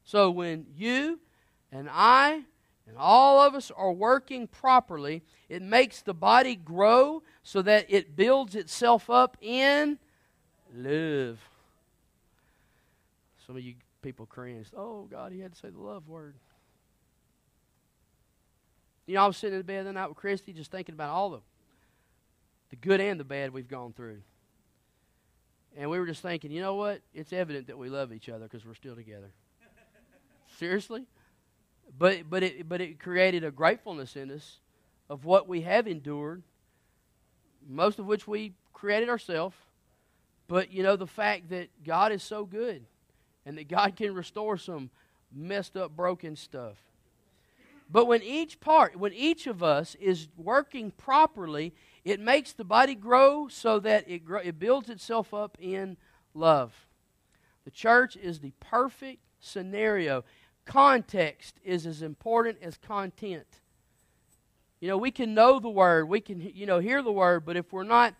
[0.04, 1.20] So when you
[1.72, 2.42] and I
[2.86, 8.16] and all of us are working properly, it makes the body grow so that it
[8.16, 9.98] builds itself up in
[10.74, 11.38] love.
[13.50, 14.72] Some of you people cringed.
[14.76, 16.36] Oh, God, he had to say the love word.
[19.08, 21.30] You know, I was sitting in bed the night with Christy just thinking about all
[21.30, 21.40] the,
[22.68, 24.18] the good and the bad we've gone through.
[25.76, 27.00] And we were just thinking, you know what?
[27.12, 29.32] It's evident that we love each other because we're still together.
[30.60, 31.06] Seriously?
[31.98, 34.60] But, but, it, but it created a gratefulness in us
[35.08, 36.44] of what we have endured,
[37.68, 39.56] most of which we created ourselves.
[40.46, 42.86] But, you know, the fact that God is so good
[43.44, 44.90] and that God can restore some
[45.32, 46.76] messed up, broken stuff.
[47.92, 51.74] But when each part, when each of us is working properly,
[52.04, 55.96] it makes the body grow so that it, grow, it builds itself up in
[56.32, 56.86] love.
[57.64, 60.24] The church is the perfect scenario
[60.64, 63.60] context is as important as content.
[64.80, 67.56] You know, we can know the word, we can you know hear the word, but
[67.56, 68.14] if we're not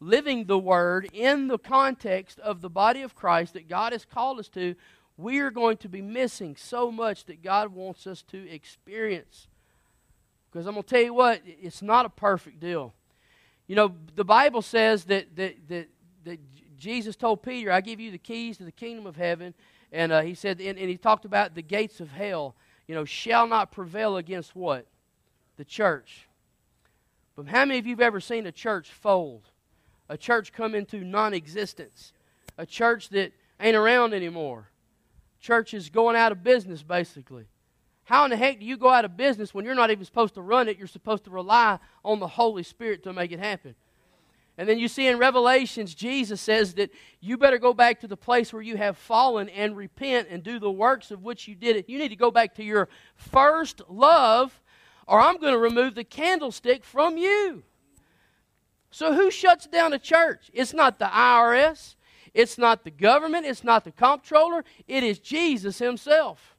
[0.00, 4.38] living the word in the context of the body of Christ that God has called
[4.38, 4.74] us to,
[5.16, 9.48] we are going to be missing so much that God wants us to experience.
[10.50, 12.92] Because I'm going to tell you what, it's not a perfect deal.
[13.66, 15.88] You know, the Bible says that, that, that,
[16.24, 16.38] that
[16.76, 19.54] Jesus told Peter, I give you the keys to the kingdom of heaven.
[19.92, 22.54] And uh, he said, and, and he talked about the gates of hell,
[22.86, 24.86] you know, shall not prevail against what?
[25.56, 26.28] The church.
[27.34, 29.48] But how many of you have ever seen a church fold?
[30.08, 32.12] A church come into non existence?
[32.58, 34.70] A church that ain't around anymore?
[35.40, 37.44] Church is going out of business, basically.
[38.04, 40.34] How in the heck do you go out of business when you're not even supposed
[40.34, 40.78] to run it?
[40.78, 43.74] You're supposed to rely on the Holy Spirit to make it happen.
[44.58, 46.90] And then you see in Revelations, Jesus says that
[47.20, 50.58] you better go back to the place where you have fallen and repent and do
[50.58, 51.88] the works of which you did it.
[51.88, 54.58] You need to go back to your first love,
[55.06, 57.64] or I'm going to remove the candlestick from you.
[58.96, 60.50] So, who shuts down a church?
[60.54, 61.96] It's not the IRS,
[62.32, 66.56] it's not the government, it's not the comptroller, it is Jesus Himself.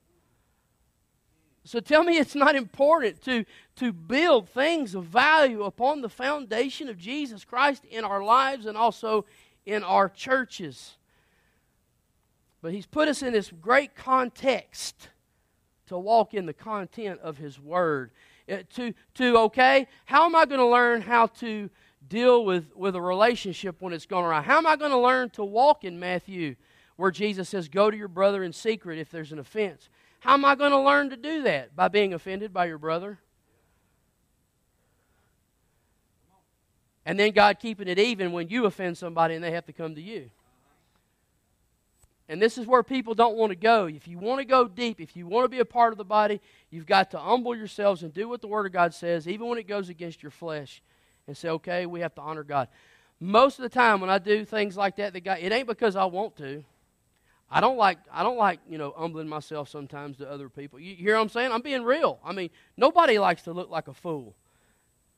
[1.63, 3.43] So tell me it's not important to,
[3.78, 8.78] to build things of value upon the foundation of Jesus Christ in our lives and
[8.78, 9.26] also
[9.65, 10.97] in our churches.
[12.62, 15.10] But He's put us in this great context
[15.88, 18.12] to walk in the content of His Word.
[18.47, 21.71] Uh, to, to, okay, how am I going to learn how to
[22.10, 24.41] deal with, with a relationship when it's gone awry?
[24.41, 26.56] How am I going to learn to walk in Matthew
[26.96, 29.89] where Jesus says, Go to your brother in secret if there's an offense?
[30.20, 31.76] How am I going to learn to do that?
[31.76, 33.20] By being offended by your brother?
[37.06, 39.96] And then God keeping it even when you offend somebody and they have to come
[39.96, 40.30] to you.
[42.30, 43.86] And this is where people don't want to go.
[43.86, 46.04] If you want to go deep, if you want to be a part of the
[46.04, 49.48] body, you've got to humble yourselves and do what the Word of God says, even
[49.48, 50.82] when it goes against your flesh,
[51.27, 52.67] and say, okay, we have to honor God.
[53.19, 55.95] Most of the time when I do things like that, the guy, it ain't because
[55.95, 56.63] I want to.
[57.49, 60.79] I don't like I don't like you know humbling myself sometimes to other people.
[60.79, 61.51] You hear what I'm saying?
[61.51, 62.19] I'm being real.
[62.23, 64.35] I mean, nobody likes to look like a fool.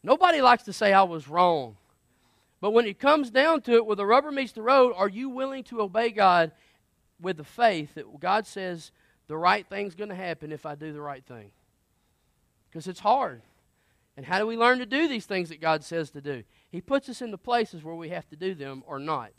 [0.03, 1.75] Nobody likes to say I was wrong.
[2.61, 5.29] But when it comes down to it, where the rubber meets the road, are you
[5.29, 6.51] willing to obey God
[7.19, 8.91] with the faith that God says
[9.27, 11.51] the right thing's going to happen if I do the right thing?
[12.69, 13.41] Because it's hard.
[14.19, 16.43] And how do we learn to do these things that God says to do?
[16.69, 19.31] He puts us in the places where we have to do them or not.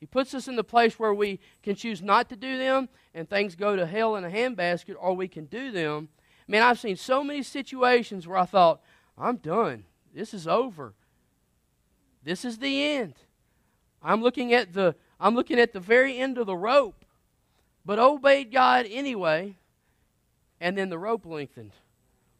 [0.00, 3.30] He puts us in the place where we can choose not to do them and
[3.30, 6.08] things go to hell in a handbasket, or we can do them.
[6.48, 8.80] Man, I've seen so many situations where I thought,
[9.16, 9.84] I'm done.
[10.12, 10.94] This is over.
[12.24, 13.14] This is the end.
[14.02, 17.04] I'm looking at the I'm looking at the very end of the rope,
[17.86, 19.54] but obeyed God anyway,
[20.60, 21.74] and then the rope lengthened,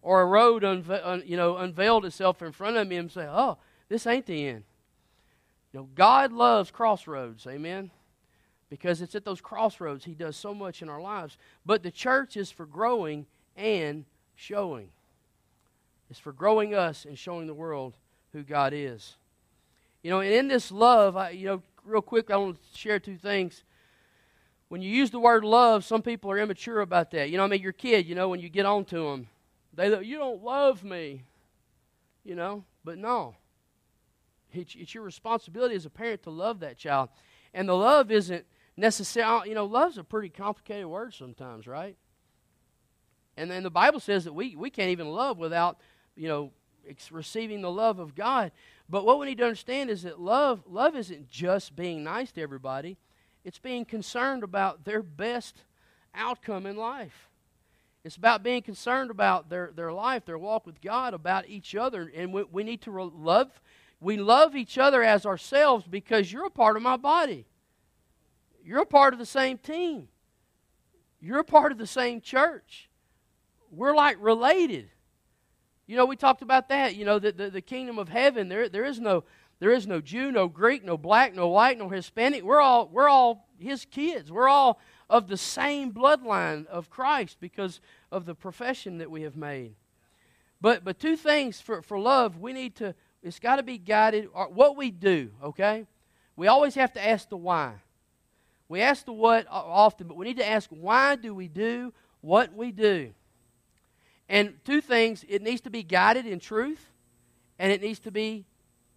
[0.03, 3.27] or a road unve- un, you know unveiled itself in front of me and say,
[3.29, 4.65] "Oh, this ain't the end."
[5.73, 7.47] You know, God loves crossroads.
[7.47, 7.91] Amen.
[8.69, 11.39] Because it's at those crossroads He does so much in our lives.
[11.65, 14.91] But the church is for growing and showing.
[16.11, 17.97] It's for growing us and showing the world
[18.33, 19.17] who God is.
[20.03, 22.99] You know, and in this love, I, you know, real quick, I want to share
[22.99, 23.65] two things.
[24.69, 27.31] When you use the word love, some people are immature about that.
[27.31, 29.29] You know, I mean, your kid, you know, when you get on to them,
[29.75, 31.25] they you don't love me,
[32.25, 33.37] you know, but no.
[34.53, 37.09] It's, it's your responsibility as a parent to love that child.
[37.55, 38.45] And the love isn't
[38.77, 41.97] necessarily, you know, love's a pretty complicated word sometimes, right?
[43.37, 45.79] And then the Bible says that we, we can't even love without,
[46.17, 46.53] you know,
[47.11, 48.53] receiving the love of God.
[48.89, 52.43] But what we need to understand is that love, love isn't just being nice to
[52.43, 52.99] everybody,
[53.45, 55.65] it's being concerned about their best
[56.15, 57.31] outcome in life.
[58.05, 62.11] It's about being concerned about their, their life, their walk with God, about each other.
[62.15, 63.61] And we, we need to re- love.
[64.01, 67.47] We love each other as ourselves because you're a part of my body.
[68.65, 70.09] You're a part of the same team.
[71.21, 72.89] You're a part of the same church.
[73.71, 74.91] We're like related.
[75.87, 76.97] You know, we talked about that.
[76.97, 79.23] You know, the, the, the kingdom of heaven, there, there, is no,
[79.61, 82.43] there is no Jew, no Greek, no black, no white, no Hispanic.
[82.43, 84.33] We're all, we're all his kids.
[84.33, 84.81] We're all
[85.13, 89.75] of the same bloodline of Christ because of the profession that we have made.
[90.59, 94.31] But, but two things for, for love, we need to, it's got to be guided.
[94.35, 95.87] Uh, what we do, okay?
[96.35, 97.75] We always have to ask the why.
[98.71, 101.93] We ask the what uh, often, but we need to ask why do we do
[102.23, 103.13] what we do?
[104.31, 106.91] And two things it needs to be guided in truth,
[107.59, 108.47] and it needs to be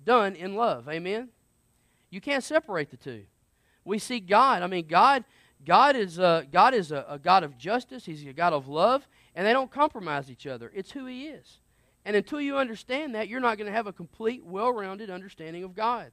[0.06, 0.88] done in love.
[0.88, 1.28] Amen?
[2.10, 3.23] You can't separate the two.
[3.84, 4.63] We see God.
[4.63, 5.25] I mean, God.
[5.65, 8.06] God is, a, God is a, a God of justice.
[8.06, 10.71] He's a God of love, and they don't compromise each other.
[10.73, 11.60] It's who He is.
[12.06, 15.63] And until you understand that, you're not going to have a complete, well rounded understanding
[15.63, 16.12] of God.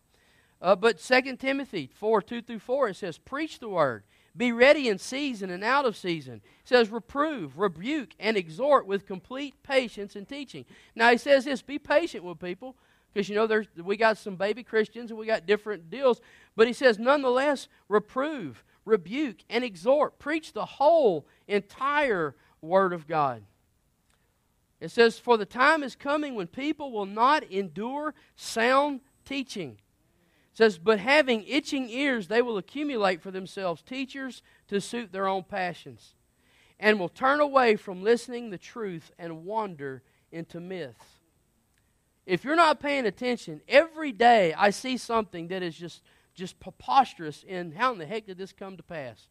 [0.61, 4.05] Uh, but 2 Timothy 4 2 through 4, it says, Preach the word.
[4.35, 6.37] Be ready in season and out of season.
[6.37, 10.65] It says, reprove, rebuke, and exhort with complete patience and teaching.
[10.95, 12.75] Now, he says this be patient with people,
[13.13, 16.23] because, you know, there's, we got some baby Christians and we got different deals.
[16.57, 20.19] But he says, nonetheless, reprove, rebuke, and exhort.
[20.19, 23.43] Preach the whole, entire Word of God.
[24.81, 29.79] It says, For the time is coming when people will not endure sound teaching
[30.53, 35.29] It says, But having itching ears, they will accumulate for themselves teachers to suit their
[35.29, 36.15] own passions,
[36.81, 41.21] and will turn away from listening the truth and wander into myths.
[42.27, 46.03] If you're not paying attention, every day I see something that is just,
[46.35, 49.29] just preposterous in how in the heck did this come to pass?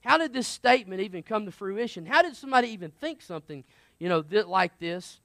[0.00, 2.06] How did this statement even come to fruition?
[2.06, 3.64] How did somebody even think something,
[3.98, 5.20] you know, th- like this?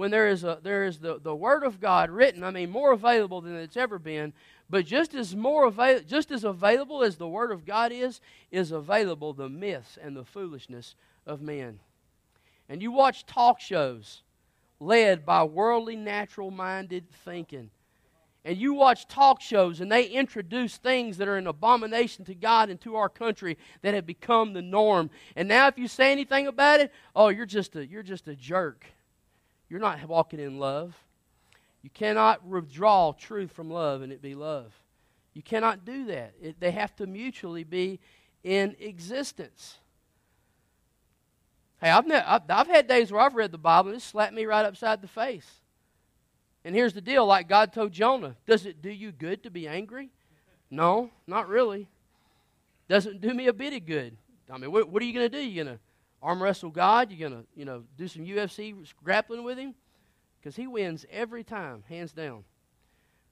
[0.00, 2.92] when there is, a, there is the, the Word of God written, I mean, more
[2.92, 4.32] available than it's ever been,
[4.70, 8.72] but just as, more avail- just as available as the Word of God is, is
[8.72, 10.94] available the myths and the foolishness
[11.26, 11.80] of men.
[12.66, 14.22] And you watch talk shows
[14.80, 17.68] led by worldly, natural minded thinking.
[18.44, 22.70] And you watch talk shows and they introduce things that are an abomination to God
[22.70, 25.10] and to our country that have become the norm.
[25.36, 28.34] And now if you say anything about it, oh, you're just a, you're just a
[28.34, 28.86] jerk.
[29.68, 30.96] You're not walking in love.
[31.82, 34.72] You cannot withdraw truth from love and it be love.
[35.34, 36.32] You cannot do that.
[36.40, 38.00] It, they have to mutually be
[38.42, 39.78] in existence.
[41.80, 44.34] Hey, I've, ne- I've, I've had days where I've read the Bible and it slapped
[44.34, 45.60] me right upside the face.
[46.64, 49.66] And here's the deal like God told Jonah, does it do you good to be
[49.66, 50.10] angry?
[50.70, 51.88] No, not really.
[52.88, 54.16] Doesn't do me a bit of good.
[54.50, 55.42] I mean, what, what are you going to do?
[55.42, 55.82] You're going to
[56.22, 57.10] arm wrestle God?
[57.10, 59.74] You're going to, you know, do some UFC grappling with him?
[60.40, 62.44] Because he wins every time, hands down.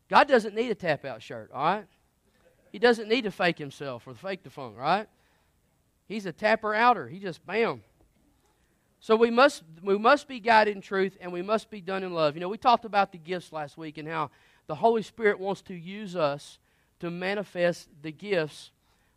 [0.08, 1.86] God doesn't need a tap out shirt, all right?
[2.70, 5.08] He doesn't need to fake himself or fake the funk, right?
[6.06, 7.08] He's a tapper outer.
[7.08, 7.82] He just bam.
[9.00, 12.12] So we must we must be guided in truth and we must be done in
[12.12, 12.34] love.
[12.34, 14.30] You know, we talked about the gifts last week and how
[14.66, 16.58] the Holy Spirit wants to use us
[17.00, 18.72] to manifest the gifts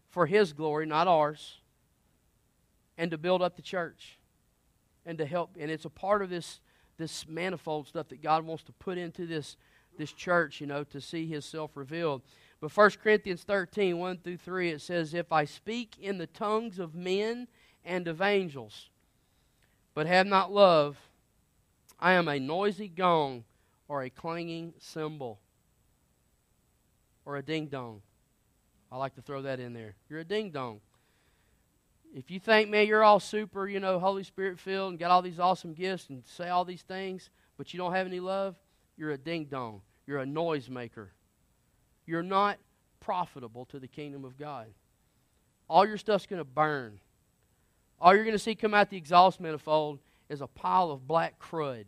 [0.09, 1.57] for his glory, not ours,
[2.97, 4.19] and to build up the church
[5.05, 6.59] and to help and it's a part of this
[6.97, 9.57] this manifold stuff that God wants to put into this
[9.97, 12.21] this church, you know, to see his self revealed.
[12.59, 16.77] But 1 Corinthians 13, 1 through 3, it says, If I speak in the tongues
[16.77, 17.47] of men
[17.83, 18.90] and of angels,
[19.93, 20.97] but have not love,
[21.99, 23.43] I am a noisy gong
[23.87, 25.39] or a clanging cymbal
[27.25, 28.01] or a ding dong.
[28.91, 29.95] I like to throw that in there.
[30.09, 30.81] You're a ding dong.
[32.13, 35.21] If you think, man, you're all super, you know, Holy Spirit filled and got all
[35.21, 38.55] these awesome gifts and say all these things, but you don't have any love,
[38.97, 39.81] you're a ding dong.
[40.05, 41.07] You're a noisemaker.
[42.05, 42.57] You're not
[42.99, 44.67] profitable to the kingdom of God.
[45.69, 46.99] All your stuff's going to burn.
[48.01, 51.39] All you're going to see come out the exhaust manifold is a pile of black
[51.39, 51.85] crud.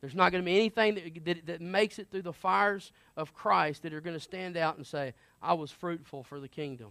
[0.00, 3.34] There's not going to be anything that, that, that, makes it through the fires of
[3.34, 6.88] Christ that are going to stand out and say, I was fruitful for the kingdom.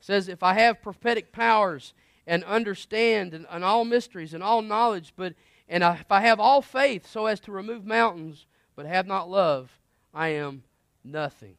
[0.00, 1.94] It says, if I have prophetic powers
[2.26, 5.34] and understand and, and all mysteries and all knowledge, but
[5.68, 9.30] and I, if I have all faith so as to remove mountains, but have not
[9.30, 9.70] love,
[10.14, 10.62] I am
[11.04, 11.56] nothing.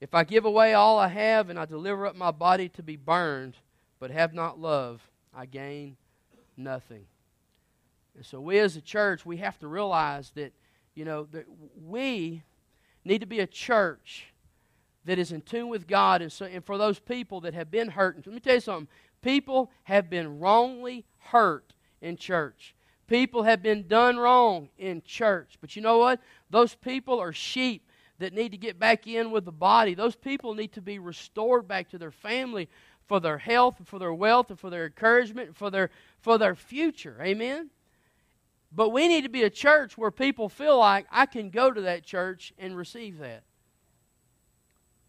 [0.00, 2.96] If I give away all I have and I deliver up my body to be
[2.96, 3.56] burned,
[3.98, 5.00] but have not love,
[5.34, 5.96] I gain
[6.56, 7.04] nothing.
[8.16, 10.52] And so we as a church, we have to realize that,
[10.94, 11.46] you know, that
[11.84, 12.42] we
[13.04, 14.26] need to be a church
[15.04, 16.22] that is in tune with God.
[16.22, 18.88] And, so, and for those people that have been hurt, let me tell you something.
[19.22, 22.74] People have been wrongly hurt in church.
[23.06, 25.58] People have been done wrong in church.
[25.60, 26.20] But you know what?
[26.50, 29.94] Those people are sheep that need to get back in with the body.
[29.94, 32.68] Those people need to be restored back to their family
[33.06, 35.90] for their health, and for their wealth, and for their encouragement, for their
[36.20, 37.18] for their future.
[37.20, 37.70] Amen.
[38.72, 41.80] But we need to be a church where people feel like I can go to
[41.82, 43.44] that church and receive that.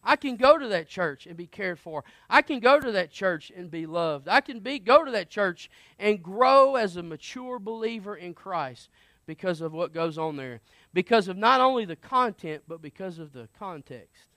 [0.04, 2.04] I can go to that church and be cared for.
[2.30, 4.28] I can go to that church and be loved.
[4.28, 5.68] I can be go to that church
[5.98, 8.90] and grow as a mature believer in Christ
[9.26, 10.62] because of what goes on there.
[10.94, 14.28] Because of not only the content, but because of the context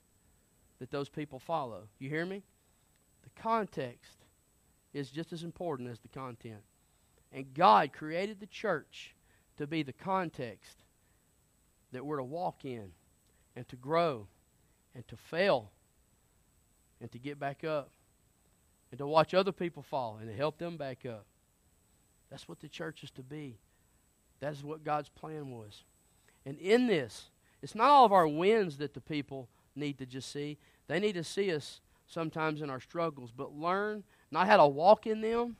[0.78, 1.82] that those people follow.
[1.98, 2.42] You hear me?
[3.42, 4.16] Context
[4.92, 6.62] is just as important as the content.
[7.32, 9.14] And God created the church
[9.58, 10.84] to be the context
[11.92, 12.90] that we're to walk in
[13.54, 14.26] and to grow
[14.94, 15.70] and to fail
[17.00, 17.90] and to get back up
[18.90, 21.26] and to watch other people fall and to help them back up.
[22.30, 23.58] That's what the church is to be.
[24.40, 25.84] That is what God's plan was.
[26.46, 27.30] And in this,
[27.62, 30.58] it's not all of our wins that the people need to just see.
[30.86, 35.06] They need to see us sometimes in our struggles, but learn not how to walk
[35.06, 35.56] in them,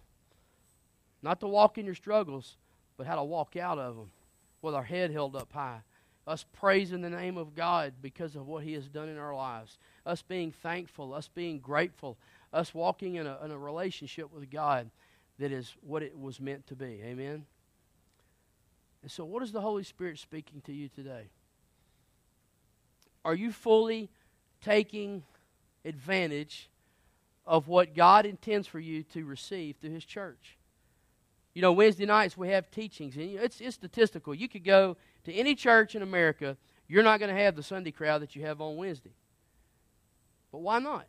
[1.23, 2.57] not to walk in your struggles,
[2.97, 4.11] but how to walk out of them
[4.61, 5.83] with our head held up high
[6.29, 9.79] us praising the name of God because of what He has done in our lives,
[10.05, 12.19] us being thankful, us being grateful,
[12.53, 14.91] us walking in a, in a relationship with God
[15.39, 17.01] that is what it was meant to be.
[17.03, 17.47] Amen?
[19.03, 21.31] And so, what is the Holy Spirit speaking to you today?
[23.25, 24.11] Are you fully
[24.63, 25.23] taking
[25.85, 26.71] advantage
[27.47, 30.59] of what God intends for you to receive through His church?
[31.55, 34.35] You know, Wednesday nights we have teachings, and it's, it's statistical.
[34.35, 36.57] You could go to any church in America,
[36.87, 39.13] you're not going to have the Sunday crowd that you have on Wednesday.
[40.53, 41.07] But why not?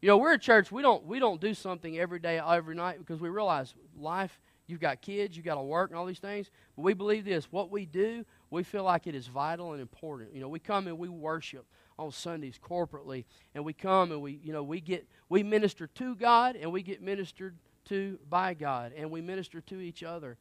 [0.00, 2.98] You know, we're a church, we don't, we don't do something every day, every night,
[2.98, 6.50] because we realize life, you've got kids, you've got to work and all these things.
[6.76, 10.32] But we believe this what we do, we feel like it is vital and important.
[10.32, 11.66] You know, we come and we worship
[11.98, 13.24] on Sundays corporately,
[13.54, 16.82] and we come and we, you know, we get, we minister to God and we
[16.82, 17.54] get ministered
[17.86, 20.36] to by God, and we minister to each other.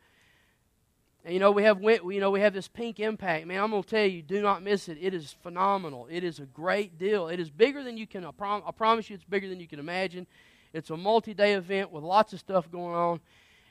[1.23, 3.47] And you know, we have you know we have this pink impact.
[3.47, 4.97] Man, I'm going to tell you, do not miss it.
[5.01, 6.07] It is phenomenal.
[6.09, 7.27] It is a great deal.
[7.27, 8.23] It is bigger than you can.
[8.23, 10.27] I, prom- I promise you, it's bigger than you can imagine.
[10.73, 13.19] It's a multi-day event with lots of stuff going on,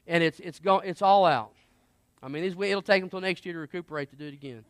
[0.06, 1.52] and it's it's go- it's all out.
[2.22, 4.64] I mean, it'll take them till next year to recuperate to do it again.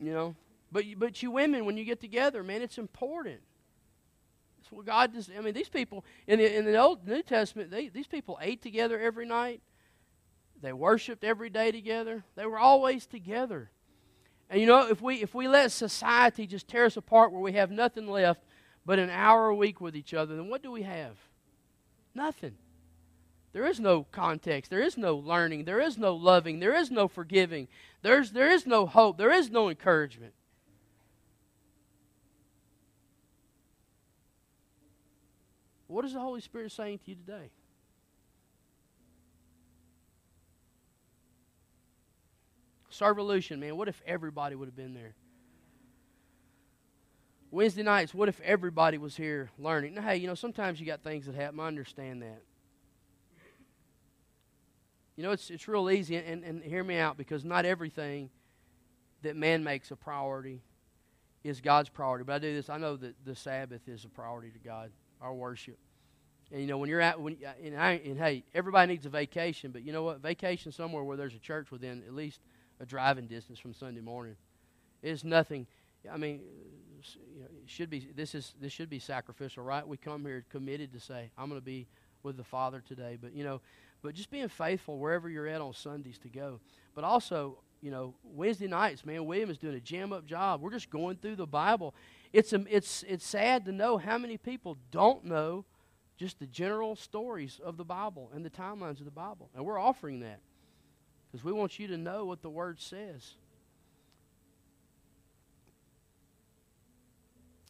[0.00, 0.34] You know,
[0.72, 3.40] but but you women, when you get together, man, it's important.
[4.60, 5.30] It's what God does.
[5.36, 8.62] I mean, these people in the in the Old New Testament, they, these people ate
[8.62, 9.62] together every night.
[10.60, 12.24] They worshipped every day together.
[12.34, 13.70] They were always together.
[14.48, 17.52] And you know, if we if we let society just tear us apart where we
[17.52, 18.42] have nothing left
[18.84, 21.16] but an hour a week with each other, then what do we have?
[22.14, 22.56] Nothing.
[23.52, 24.70] There is no context.
[24.70, 25.64] There is no learning.
[25.64, 26.60] There is no loving.
[26.60, 27.68] There is no forgiving.
[28.02, 29.16] There's, there is no hope.
[29.16, 30.34] There is no encouragement.
[35.96, 37.48] What is the Holy Spirit saying to you today?
[42.92, 43.78] Servolution, man.
[43.78, 45.14] What if everybody would have been there?
[47.50, 49.94] Wednesday nights, what if everybody was here learning?
[49.94, 51.58] Now, hey, you know, sometimes you got things that happen.
[51.60, 52.42] I understand that.
[55.16, 58.28] You know, it's, it's real easy, and, and hear me out, because not everything
[59.22, 60.60] that man makes a priority
[61.42, 62.24] is God's priority.
[62.26, 62.68] But I do this.
[62.68, 64.90] I know that the Sabbath is a priority to God,
[65.22, 65.78] our worship.
[66.52, 69.72] And you know, when you're at, when and, I, and hey, everybody needs a vacation,
[69.72, 70.20] but you know what?
[70.20, 72.40] Vacation somewhere where there's a church within at least
[72.80, 74.36] a driving distance from Sunday morning
[75.02, 75.66] is nothing.
[76.10, 76.40] I mean,
[77.34, 79.86] you know, it should be this is this should be sacrificial, right?
[79.86, 81.86] We come here committed to say, I'm going to be
[82.22, 83.18] with the Father today.
[83.20, 83.60] But you know,
[84.02, 86.60] but just being faithful wherever you're at on Sundays to go.
[86.94, 90.60] But also, you know, Wednesday nights, man, William is doing a jam up job.
[90.60, 91.94] We're just going through the Bible.
[92.32, 95.64] It's a, it's it's sad to know how many people don't know
[96.16, 99.78] just the general stories of the Bible and the timelines of the Bible, and we're
[99.78, 100.40] offering that
[101.30, 103.34] because we want you to know what the Word says.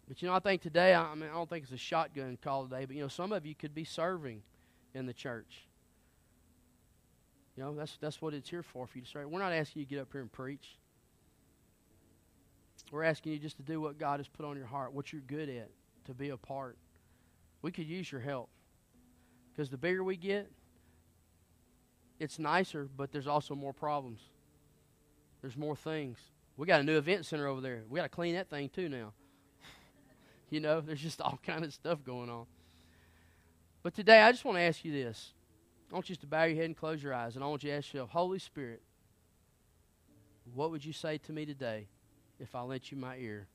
[0.08, 2.64] But you know, I think today, I mean, I don't think it's a shotgun call
[2.64, 4.42] today, but you know, some of you could be serving
[4.94, 5.66] in the church.
[7.56, 9.28] You know, that's that's what it's here for, for you to serve.
[9.28, 10.78] We're not asking you to get up here and preach.
[12.92, 15.22] We're asking you just to do what God has put on your heart, what you're
[15.22, 15.70] good at,
[16.04, 16.76] to be a part.
[17.62, 18.50] We could use your help.
[19.52, 20.50] Because the bigger we get,
[22.18, 24.20] it's nicer, but there's also more problems.
[25.42, 26.18] There's more things.
[26.56, 27.82] We got a new event center over there.
[27.88, 29.12] We got to clean that thing too now.
[30.48, 32.46] You know, there's just all kind of stuff going on.
[33.82, 35.32] But today, I just want to ask you this.
[35.90, 37.70] I want you to bow your head and close your eyes, and I want you
[37.70, 38.82] to ask yourself, Holy Spirit,
[40.54, 41.88] what would you say to me today
[42.38, 43.48] if I lent you my ear?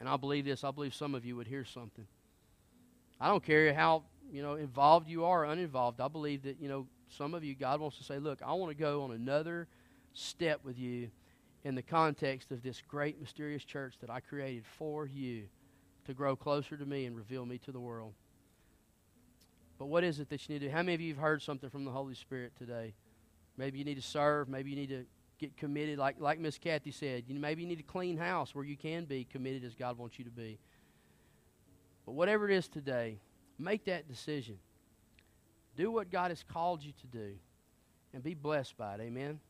[0.00, 0.64] And I believe this.
[0.64, 2.06] I believe some of you would hear something.
[3.20, 6.00] I don't care how you know involved you are or uninvolved.
[6.00, 8.70] I believe that you know some of you, God wants to say, "Look, I want
[8.70, 9.68] to go on another
[10.12, 11.10] step with you."
[11.64, 15.44] in the context of this great mysterious church that I created for you
[16.04, 18.12] to grow closer to me and reveal me to the world.
[19.78, 20.72] But what is it that you need to do?
[20.72, 22.94] How many of you have heard something from the Holy Spirit today?
[23.56, 24.48] Maybe you need to serve.
[24.48, 25.06] Maybe you need to
[25.38, 27.24] get committed, like, like Miss Kathy said.
[27.26, 30.18] You, maybe you need a clean house where you can be committed as God wants
[30.18, 30.58] you to be.
[32.06, 33.18] But whatever it is today,
[33.58, 34.58] make that decision.
[35.76, 37.34] Do what God has called you to do
[38.12, 39.00] and be blessed by it.
[39.00, 39.40] Amen.